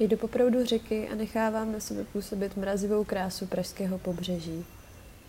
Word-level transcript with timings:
Jdu 0.00 0.16
po 0.16 0.28
proudu 0.28 0.64
řeky 0.64 1.08
a 1.08 1.14
nechávám 1.14 1.72
na 1.72 1.80
sebe 1.80 2.04
působit 2.04 2.56
mrazivou 2.56 3.04
krásu 3.04 3.46
pražského 3.46 3.98
pobřeží. 3.98 4.64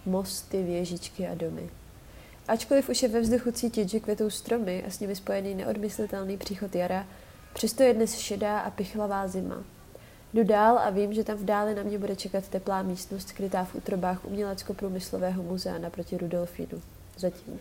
Mosty, 0.06 0.64
věžičky 0.64 1.28
a 1.28 1.36
domy. 1.36 1.70
Ačkoliv 2.48 2.90
už 2.90 3.04
je 3.04 3.10
ve 3.10 3.22
vzduchu 3.22 3.52
cítit, 3.52 3.90
že 3.90 4.00
květou 4.00 4.30
stromy 4.30 4.84
a 4.88 4.92
s 4.92 5.00
nimi 5.00 5.16
spojený 5.16 5.56
neodmyslitelný 5.56 6.38
příchod 6.38 6.76
jara, 6.76 7.08
přesto 7.54 7.84
je 7.84 7.94
dnes 7.94 8.18
šedá 8.18 8.60
a 8.60 8.70
pichlavá 8.70 9.28
zima. 9.28 9.64
Jdu 10.34 10.44
dál 10.44 10.78
a 10.80 10.90
vím, 10.90 11.14
že 11.14 11.24
tam 11.24 11.38
v 11.38 11.46
dále 11.46 11.76
na 11.76 11.84
mě 11.84 11.98
bude 11.98 12.16
čekat 12.16 12.48
teplá 12.48 12.82
místnost 12.82 13.30
skrytá 13.30 13.64
v 13.64 13.76
útrobách 13.76 14.26
umělecko-průmyslového 14.26 15.44
muzea 15.44 15.78
naproti 15.78 16.18
Rudolfínu. 16.18 16.82
Zatím. 17.18 17.60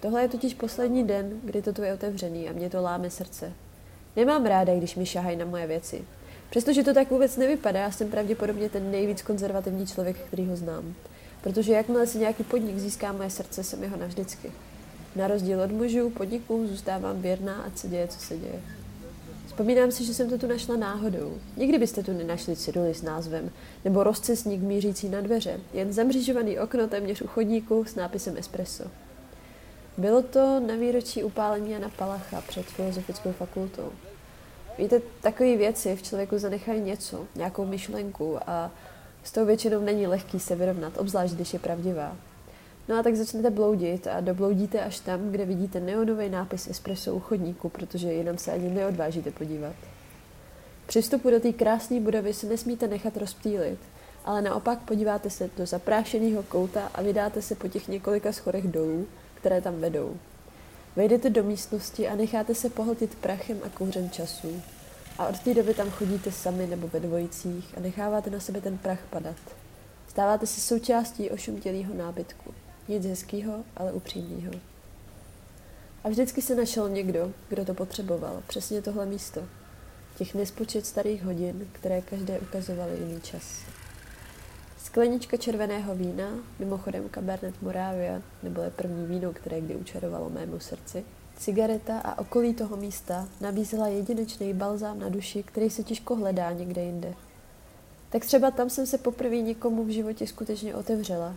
Tohle 0.00 0.22
je 0.22 0.28
totiž 0.28 0.54
poslední 0.54 1.04
den, 1.04 1.40
kdy 1.44 1.62
to 1.62 1.72
tu 1.72 1.82
je 1.82 1.94
otevřený 1.94 2.48
a 2.48 2.52
mě 2.52 2.70
to 2.70 2.82
láme 2.82 3.10
srdce. 3.10 3.52
Nemám 4.16 4.46
ráda, 4.46 4.74
když 4.74 4.96
mi 4.96 5.06
šahají 5.06 5.36
na 5.36 5.44
moje 5.44 5.66
věci. 5.66 6.04
Přestože 6.50 6.82
to 6.82 6.94
tak 6.94 7.10
vůbec 7.10 7.36
nevypadá, 7.36 7.90
jsem 7.90 8.10
pravděpodobně 8.10 8.68
ten 8.68 8.90
nejvíc 8.90 9.22
konzervativní 9.22 9.86
člověk, 9.86 10.16
který 10.16 10.46
ho 10.46 10.56
znám. 10.56 10.94
Protože 11.42 11.72
jakmile 11.72 12.06
si 12.06 12.18
nějaký 12.18 12.44
podnik 12.44 12.78
získá 12.78 13.12
moje 13.12 13.30
srdce, 13.30 13.64
jsem 13.64 13.82
jeho 13.82 13.96
navždycky. 13.96 14.52
Na 15.16 15.28
rozdíl 15.28 15.60
od 15.60 15.70
mužů, 15.70 16.10
podnikům 16.10 16.66
zůstávám 16.66 17.22
věrná 17.22 17.62
a 17.62 17.70
se 17.76 17.88
děje, 17.88 18.08
co 18.08 18.20
se 18.20 18.38
děje. 18.38 18.60
Vzpomínám 19.46 19.90
si, 19.90 20.04
že 20.04 20.14
jsem 20.14 20.30
to 20.30 20.38
tu 20.38 20.46
našla 20.46 20.76
náhodou. 20.76 21.38
Nikdy 21.56 21.78
byste 21.78 22.02
tu 22.02 22.12
nenašli 22.12 22.56
ciduly 22.56 22.94
s 22.94 23.02
názvem, 23.02 23.50
nebo 23.84 24.02
rozcesník 24.02 24.62
mířící 24.62 25.08
na 25.08 25.20
dveře, 25.20 25.60
jen 25.72 25.92
zamřížovaný 25.92 26.58
okno 26.58 26.88
téměř 26.88 27.22
u 27.22 27.26
chodníku 27.26 27.84
s 27.84 27.94
nápisem 27.94 28.36
espresso. 28.36 28.84
Bylo 29.98 30.22
to 30.22 30.60
na 30.60 30.74
výročí 30.74 31.24
upálení 31.24 31.70
Jana 31.70 31.88
Palacha 31.88 32.40
před 32.40 32.66
filozofickou 32.66 33.32
fakultou. 33.32 33.92
Víte, 34.78 35.02
takové 35.20 35.56
věci 35.56 35.96
v 35.96 36.02
člověku 36.02 36.38
zanechají 36.38 36.80
něco, 36.80 37.26
nějakou 37.34 37.66
myšlenku 37.66 38.38
a 38.46 38.70
s 39.24 39.32
tou 39.32 39.46
většinou 39.46 39.80
není 39.80 40.06
lehký 40.06 40.40
se 40.40 40.56
vyrovnat, 40.56 40.98
obzvlášť 40.98 41.34
když 41.34 41.52
je 41.52 41.58
pravdivá. 41.58 42.16
No 42.88 42.98
a 42.98 43.02
tak 43.02 43.16
začnete 43.16 43.50
bloudit 43.50 44.06
a 44.06 44.20
dobloudíte 44.20 44.80
až 44.80 45.00
tam, 45.00 45.30
kde 45.30 45.44
vidíte 45.44 45.80
neonový 45.80 46.28
nápis 46.28 46.68
espresso 46.68 47.14
u 47.14 47.20
chodníku, 47.20 47.68
protože 47.68 48.12
jinam 48.12 48.38
se 48.38 48.52
ani 48.52 48.70
neodvážíte 48.70 49.30
podívat. 49.30 49.74
Při 50.86 51.02
vstupu 51.02 51.30
do 51.30 51.40
té 51.40 51.52
krásné 51.52 52.00
budovy 52.00 52.34
se 52.34 52.46
nesmíte 52.46 52.88
nechat 52.88 53.16
rozptýlit, 53.16 53.78
ale 54.24 54.42
naopak 54.42 54.78
podíváte 54.78 55.30
se 55.30 55.50
do 55.56 55.66
zaprášeného 55.66 56.42
kouta 56.42 56.90
a 56.94 57.02
vydáte 57.02 57.42
se 57.42 57.54
po 57.54 57.68
těch 57.68 57.88
několika 57.88 58.32
schodech 58.32 58.68
dolů, 58.68 59.06
které 59.34 59.60
tam 59.60 59.80
vedou. 59.80 60.16
Vejdete 60.96 61.30
do 61.30 61.42
místnosti 61.42 62.08
a 62.08 62.16
necháte 62.16 62.54
se 62.54 62.70
pohltit 62.70 63.14
prachem 63.14 63.60
a 63.66 63.68
kouřem 63.68 64.10
času. 64.10 64.62
A 65.18 65.26
od 65.26 65.38
té 65.38 65.54
doby 65.54 65.74
tam 65.74 65.90
chodíte 65.90 66.32
sami 66.32 66.66
nebo 66.66 66.88
ve 66.88 67.00
dvojicích 67.00 67.74
a 67.76 67.80
necháváte 67.80 68.30
na 68.30 68.40
sebe 68.40 68.60
ten 68.60 68.78
prach 68.78 68.98
padat. 69.10 69.36
Stáváte 70.08 70.46
se 70.46 70.60
součástí 70.60 71.30
ošumtělého 71.30 71.94
nábytku. 71.94 72.54
Nic 72.88 73.06
hezkého, 73.06 73.64
ale 73.76 73.92
upřímného. 73.92 74.52
A 76.04 76.08
vždycky 76.08 76.42
se 76.42 76.54
našel 76.54 76.88
někdo, 76.88 77.32
kdo 77.48 77.64
to 77.64 77.74
potřeboval, 77.74 78.42
přesně 78.46 78.82
tohle 78.82 79.06
místo. 79.06 79.44
Těch 80.16 80.34
nespočet 80.34 80.86
starých 80.86 81.22
hodin, 81.22 81.68
které 81.72 82.00
každé 82.00 82.38
ukazovaly 82.38 82.98
jiný 82.98 83.20
čas. 83.20 83.44
Sklenička 84.94 85.36
červeného 85.36 85.94
vína, 85.94 86.28
mimochodem 86.58 87.08
Cabernet 87.10 87.62
Moravia, 87.62 88.22
nebo 88.42 88.62
je 88.62 88.70
první 88.70 89.06
víno, 89.06 89.32
které 89.32 89.60
kdy 89.60 89.76
učarovalo 89.76 90.30
mému 90.30 90.60
srdci, 90.60 91.04
cigareta 91.36 91.98
a 91.98 92.18
okolí 92.18 92.54
toho 92.54 92.76
místa 92.76 93.28
nabízela 93.40 93.88
jedinečný 93.88 94.54
balzám 94.54 94.98
na 94.98 95.08
duši, 95.08 95.42
který 95.42 95.70
se 95.70 95.82
těžko 95.82 96.16
hledá 96.16 96.52
někde 96.52 96.82
jinde. 96.82 97.14
Tak 98.10 98.24
třeba 98.24 98.50
tam 98.50 98.70
jsem 98.70 98.86
se 98.86 98.98
poprvé 98.98 99.36
někomu 99.36 99.84
v 99.84 99.88
životě 99.88 100.26
skutečně 100.26 100.74
otevřela. 100.74 101.34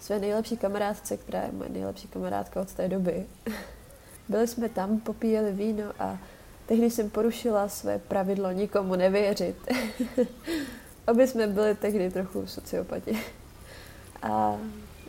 Své 0.00 0.18
nejlepší 0.18 0.56
kamarádce, 0.56 1.16
která 1.16 1.42
je 1.42 1.52
moje 1.52 1.70
nejlepší 1.70 2.08
kamarádka 2.08 2.60
od 2.60 2.72
té 2.72 2.88
doby. 2.88 3.26
Byli 4.28 4.48
jsme 4.48 4.68
tam, 4.68 5.00
popíjeli 5.00 5.52
víno 5.52 5.84
a 5.98 6.18
tehdy 6.66 6.90
jsem 6.90 7.10
porušila 7.10 7.68
své 7.68 7.98
pravidlo 7.98 8.52
nikomu 8.52 8.94
nevěřit. 8.94 9.56
Obě 11.10 11.26
jsme 11.26 11.46
byli 11.46 11.74
tehdy 11.74 12.10
trochu 12.10 12.46
sociopati. 12.46 13.18
A 14.22 14.58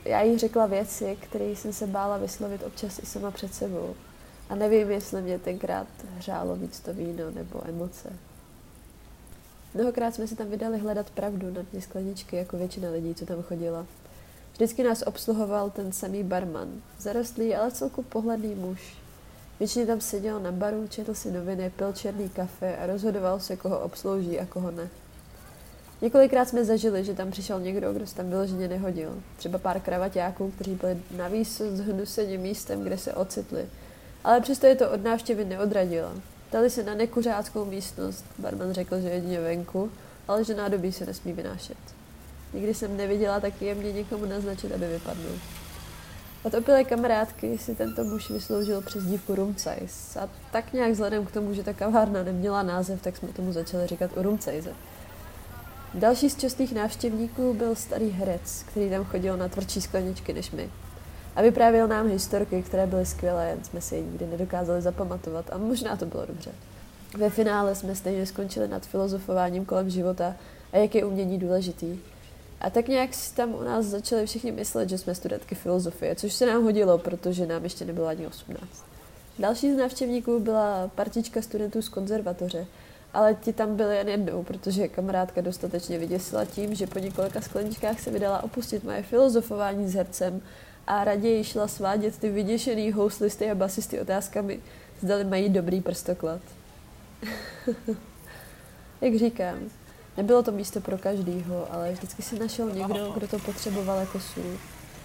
já 0.05 0.21
jí 0.21 0.37
řekla 0.37 0.65
věci, 0.65 1.17
které 1.21 1.45
jsem 1.45 1.73
se 1.73 1.87
bála 1.87 2.17
vyslovit 2.17 2.63
občas 2.63 2.99
i 2.99 3.05
sama 3.05 3.31
před 3.31 3.53
sebou. 3.53 3.95
A 4.49 4.55
nevím, 4.55 4.91
jestli 4.91 5.21
mě 5.21 5.39
tenkrát 5.39 5.87
hřálo 6.17 6.55
víc 6.55 6.79
to 6.79 6.93
víno 6.93 7.31
nebo 7.31 7.67
emoce. 7.67 8.13
Mnohokrát 9.73 10.15
jsme 10.15 10.27
se 10.27 10.35
tam 10.35 10.47
vydali 10.47 10.77
hledat 10.77 11.09
pravdu 11.09 11.53
na 11.53 11.61
dně 11.71 11.81
skleničky, 11.81 12.35
jako 12.35 12.57
většina 12.57 12.89
lidí, 12.89 13.15
co 13.15 13.25
tam 13.25 13.43
chodila. 13.43 13.85
Vždycky 14.53 14.83
nás 14.83 15.03
obsluhoval 15.05 15.69
ten 15.69 15.91
samý 15.91 16.23
barman, 16.23 16.81
zarostlý, 16.99 17.55
ale 17.55 17.71
celku 17.71 18.03
pohledný 18.03 18.55
muž. 18.55 18.93
Většině 19.59 19.85
tam 19.85 20.01
seděl 20.01 20.39
na 20.39 20.51
baru, 20.51 20.87
četl 20.87 21.13
si 21.13 21.31
noviny, 21.31 21.69
pil 21.69 21.93
černý 21.93 22.29
kafe 22.29 22.77
a 22.77 22.85
rozhodoval 22.85 23.39
se, 23.39 23.55
koho 23.55 23.79
obslouží 23.79 24.39
a 24.39 24.45
koho 24.45 24.71
ne. 24.71 24.89
Několikrát 26.01 26.49
jsme 26.49 26.65
zažili, 26.65 27.03
že 27.03 27.13
tam 27.13 27.31
přišel 27.31 27.59
někdo, 27.59 27.93
kdo 27.93 28.07
se 28.07 28.15
tam 28.15 28.29
vyloženě 28.29 28.67
nehodil. 28.67 29.15
Třeba 29.37 29.57
pár 29.57 29.79
kravaťáků, 29.79 30.51
kteří 30.51 30.75
byli 30.75 30.97
navíc 31.17 31.61
zhnuseni 31.61 32.37
místem, 32.37 32.83
kde 32.83 32.97
se 32.97 33.13
ocitli. 33.13 33.65
Ale 34.23 34.41
přesto 34.41 34.67
je 34.67 34.75
to 34.75 34.91
od 34.91 35.03
návštěvy 35.03 35.45
neodradilo. 35.45 36.11
Dali 36.51 36.69
se 36.69 36.83
na 36.83 36.93
nekuřáckou 36.93 37.65
místnost, 37.65 38.25
barman 38.39 38.73
řekl, 38.73 39.01
že 39.01 39.09
jedině 39.09 39.39
venku, 39.39 39.91
ale 40.27 40.43
že 40.43 40.55
nádobí 40.55 40.91
se 40.91 41.05
nesmí 41.05 41.33
vynášet. 41.33 41.77
Nikdy 42.53 42.73
jsem 42.73 42.97
neviděla 42.97 43.39
tak 43.39 43.61
jemně 43.61 43.91
někomu 43.91 44.25
naznačit, 44.25 44.71
aby 44.71 44.87
vypadnul. 44.87 45.33
Od 46.43 46.53
opilé 46.53 46.83
kamarádky 46.83 47.57
si 47.57 47.75
tento 47.75 48.03
muž 48.03 48.29
vysloužil 48.29 48.81
přes 48.81 49.03
dívku 49.03 49.35
Rumcajs 49.35 50.17
a 50.17 50.29
tak 50.51 50.73
nějak 50.73 50.91
vzhledem 50.91 51.25
k 51.25 51.31
tomu, 51.31 51.53
že 51.53 51.63
ta 51.63 51.73
kavárna 51.73 52.23
neměla 52.23 52.63
název, 52.63 53.01
tak 53.01 53.17
jsme 53.17 53.27
tomu 53.27 53.53
začali 53.53 53.87
říkat 53.87 54.11
u 54.17 54.21
Rumcajze. 54.21 54.73
Další 55.93 56.29
z 56.29 56.37
častých 56.37 56.73
návštěvníků 56.73 57.53
byl 57.53 57.75
starý 57.75 58.09
herec, 58.09 58.65
který 58.67 58.89
tam 58.89 59.05
chodil 59.05 59.37
na 59.37 59.47
tvrdší 59.47 59.81
skleničky 59.81 60.33
než 60.33 60.51
my. 60.51 60.69
A 61.35 61.41
vyprávěl 61.41 61.87
nám 61.87 62.07
historky, 62.07 62.63
které 62.63 62.87
byly 62.87 63.05
skvělé, 63.05 63.49
jen 63.49 63.63
jsme 63.63 63.81
si 63.81 63.95
je 63.95 64.01
nikdy 64.01 64.25
nedokázali 64.25 64.81
zapamatovat 64.81 65.45
a 65.51 65.57
možná 65.57 65.95
to 65.95 66.05
bylo 66.05 66.25
dobře. 66.25 66.51
Ve 67.17 67.29
finále 67.29 67.75
jsme 67.75 67.95
stejně 67.95 68.25
skončili 68.25 68.67
nad 68.67 68.85
filozofováním 68.85 69.65
kolem 69.65 69.89
života 69.89 70.35
a 70.73 70.77
jak 70.77 70.95
je 70.95 71.05
umění 71.05 71.39
důležitý. 71.39 71.99
A 72.61 72.69
tak 72.69 72.87
nějak 72.87 73.13
si 73.13 73.35
tam 73.35 73.53
u 73.53 73.63
nás 73.63 73.85
začali 73.85 74.25
všichni 74.25 74.51
myslet, 74.51 74.89
že 74.89 74.97
jsme 74.97 75.15
studentky 75.15 75.55
filozofie, 75.55 76.15
což 76.15 76.33
se 76.33 76.45
nám 76.45 76.63
hodilo, 76.63 76.97
protože 76.97 77.47
nám 77.47 77.63
ještě 77.63 77.85
nebylo 77.85 78.07
ani 78.07 78.27
18. 78.27 78.85
Další 79.39 79.73
z 79.73 79.77
návštěvníků 79.77 80.39
byla 80.39 80.87
partička 80.95 81.41
studentů 81.41 81.81
z 81.81 81.89
konzervatoře, 81.89 82.67
ale 83.13 83.33
ti 83.35 83.53
tam 83.53 83.75
byli 83.75 83.97
jen 83.97 84.09
jednou, 84.09 84.43
protože 84.43 84.87
kamarádka 84.87 85.41
dostatečně 85.41 85.97
vyděsila 85.97 86.45
tím, 86.45 86.75
že 86.75 86.87
po 86.87 86.99
několika 86.99 87.41
skleničkách 87.41 87.99
se 87.99 88.11
vydala 88.11 88.43
opustit 88.43 88.83
moje 88.83 89.03
filozofování 89.03 89.87
s 89.87 89.93
hercem 89.93 90.41
a 90.87 91.03
raději 91.03 91.43
šla 91.43 91.67
svádět 91.67 92.17
ty 92.17 92.29
vyděšený 92.29 92.91
houslisty 92.91 93.51
a 93.51 93.55
basisty 93.55 93.99
otázkami, 93.99 94.59
zdali 95.01 95.23
mají 95.23 95.49
dobrý 95.49 95.81
prstoklad. 95.81 96.41
Jak 99.01 99.15
říkám, 99.15 99.57
nebylo 100.17 100.43
to 100.43 100.51
místo 100.51 100.81
pro 100.81 100.97
každýho, 100.97 101.73
ale 101.73 101.91
vždycky 101.91 102.21
si 102.21 102.39
našel 102.39 102.69
někdo, 102.69 103.11
kdo 103.11 103.27
to 103.27 103.39
potřeboval 103.39 103.99
jako 103.99 104.19
sůl. 104.19 104.57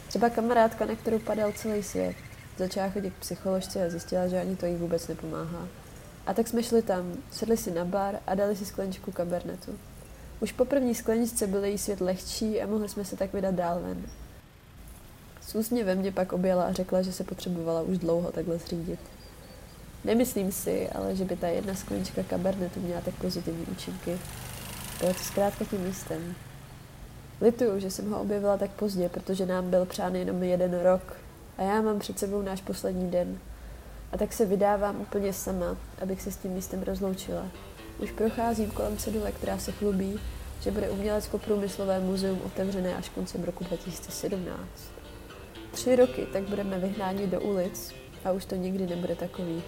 Třeba 0.09 0.31
kamarádka, 0.31 0.87
na 0.87 0.94
kterou 0.94 1.19
padal 1.19 1.52
celý 1.52 1.82
svět. 1.82 2.17
Začala 2.56 2.91
chodit 2.91 3.11
k 3.11 3.20
psycholožce 3.20 3.87
a 3.87 3.91
zjistila, 3.91 4.29
že 4.29 4.41
ani 4.41 4.56
to 4.56 4.67
jí 4.67 4.76
vůbec 4.76 5.09
nepomáhá. 5.09 5.69
A 6.26 6.34
tak 6.34 6.49
jsme 6.49 6.62
šli 6.62 6.82
tam, 6.82 7.12
sedli 7.31 7.56
si 7.56 7.70
na 7.70 7.84
bar 7.84 8.19
a 8.26 8.34
dali 8.34 8.56
si 8.56 8.64
skleničku 8.64 9.12
kabernetu. 9.12 9.78
Už 10.40 10.52
po 10.52 10.64
první 10.64 10.94
skleničce 10.94 11.46
byl 11.46 11.64
její 11.64 11.78
svět 11.78 12.00
lehčí 12.00 12.62
a 12.62 12.67
mohli 12.67 12.88
jsme 12.88 13.05
se 13.05 13.17
tak 13.17 13.32
vydat 13.32 13.55
dál 13.55 13.81
ven. 13.81 14.02
S 15.40 15.55
úsměvem 15.55 15.99
mě 15.99 16.12
pak 16.12 16.32
objela 16.32 16.64
a 16.64 16.73
řekla, 16.73 17.02
že 17.02 17.12
se 17.12 17.25
potřebovala 17.25 17.82
už 17.82 17.99
dlouho 17.99 18.32
takhle 18.32 18.58
zřídit. 18.58 19.00
Nemyslím 20.05 20.52
si, 20.52 20.88
ale 20.90 21.17
že 21.17 21.25
by 21.25 21.37
ta 21.37 21.49
jedna 21.49 21.75
sklenička 21.75 22.23
kabernetu 22.23 22.81
měla 22.81 23.00
tak 23.00 23.14
pozitivní 23.14 23.67
účinky. 23.67 24.19
Bylo 25.00 25.14
to 25.14 25.23
zkrátka 25.23 25.64
tím 25.64 25.81
místem. 25.81 26.34
Lituju, 27.40 27.81
že 27.81 27.90
jsem 27.90 28.11
ho 28.11 28.20
objevila 28.20 28.56
tak 28.56 28.70
pozdě, 28.70 29.08
protože 29.08 29.46
nám 29.46 29.70
byl 29.70 29.87
přán 29.87 30.17
jenom 30.17 30.43
jeden 30.43 30.81
rok 30.81 31.17
a 31.58 31.62
já 31.62 31.82
mám 31.82 31.99
před 31.99 32.19
sebou 32.19 32.43
náš 32.43 32.61
poslední 32.61 33.11
den. 33.11 33.38
A 34.12 34.17
tak 34.17 34.32
se 34.32 34.47
vydávám 34.47 35.00
úplně 35.00 35.32
sama, 35.32 35.76
abych 36.03 36.23
se 36.23 36.32
s 36.32 36.37
tím 36.37 36.50
místem 36.50 36.82
rozloučila. 36.82 37.47
Už 37.99 38.12
procházím 38.12 38.70
kolem 38.70 38.97
cedule, 38.97 39.32
která 39.32 39.58
se 39.58 39.73
chlubí, 39.73 40.20
že 40.61 40.70
bude 40.70 40.91
umělecko-průmyslové 40.91 42.00
muzeum 42.00 42.41
otevřené 42.44 42.97
až 42.97 43.08
koncem 43.08 43.44
roku 43.44 43.64
2017. 43.64 44.61
Tři 45.70 45.97
roky 45.97 46.26
tak 46.32 46.43
budeme 46.43 46.79
vyhnáni 46.79 47.26
do 47.26 47.41
ulic 47.41 47.94
a 48.25 48.32
už 48.32 48.44
to 48.44 48.55
nikdy 48.55 48.87
nebude 48.87 49.14
takový. 49.14 49.62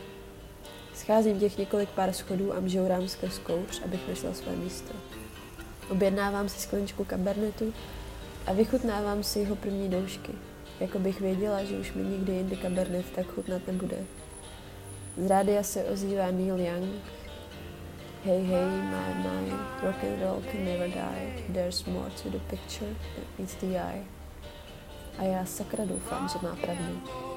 Scházím 0.94 1.40
těch 1.40 1.58
několik 1.58 1.88
pár 1.88 2.12
schodů 2.12 2.56
a 2.56 2.60
mžourám 2.60 3.08
skrz 3.08 3.38
kouř, 3.38 3.82
abych 3.84 4.08
našla 4.08 4.34
své 4.34 4.56
místo. 4.56 4.94
Objednávám 5.90 6.48
si 6.48 6.60
skleničku 6.60 7.04
kabernetu 7.04 7.74
a 8.46 8.52
vychutnávám 8.52 9.22
si 9.22 9.38
jeho 9.38 9.56
první 9.56 9.88
doušky, 9.88 10.32
jako 10.80 10.98
bych 10.98 11.20
věděla, 11.20 11.64
že 11.64 11.78
už 11.78 11.92
mi 11.92 12.02
nikdy 12.02 12.32
jindy 12.32 12.56
kabernet 12.56 13.06
tak 13.14 13.26
chutnat 13.26 13.66
nebude. 13.66 13.96
Z 15.18 15.26
rádia 15.26 15.62
se 15.62 15.84
ozývá 15.84 16.30
Neil 16.30 16.58
Young. 16.58 17.02
Hey, 18.24 18.42
hey, 18.42 18.66
my, 18.66 19.14
my, 19.22 19.50
rock 19.82 19.96
and 20.02 20.22
roll 20.22 20.42
can 20.52 20.64
never 20.64 20.88
die. 20.88 21.44
There's 21.48 21.86
more 21.86 22.10
to 22.22 22.30
the 22.30 22.38
picture 22.38 22.94
than 23.14 23.24
meets 23.38 23.54
the 23.54 23.66
eye. 23.66 24.04
A 25.18 25.24
já 25.24 25.44
sakra 25.44 25.84
doufám, 25.84 26.28
že 26.28 26.38
má 26.42 26.56
pravdu. 26.56 27.27